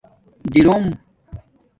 دِرݸم 0.51 0.83